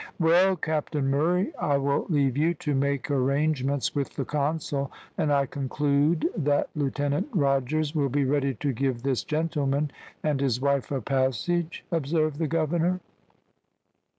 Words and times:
"Well, 0.19 0.55
Captain 0.55 1.07
Murray, 1.11 1.55
I 1.57 1.77
will 1.77 2.07
leave 2.09 2.35
you 2.35 2.55
to 2.55 2.73
make 2.73 3.11
arrangements 3.11 3.93
with 3.93 4.15
the 4.15 4.25
consul, 4.25 4.91
and 5.15 5.31
I 5.31 5.45
conclude 5.45 6.27
that 6.35 6.71
Lieutenant 6.75 7.27
Rogers 7.35 7.93
will 7.93 8.09
be 8.09 8.25
ready 8.25 8.55
to 8.55 8.73
give 8.73 9.03
this 9.03 9.23
gentleman 9.23 9.91
and 10.23 10.41
his 10.41 10.59
wife 10.59 10.89
a 10.89 11.01
passage?" 11.01 11.85
observed 11.91 12.39
the 12.39 12.47
governor. 12.47 12.99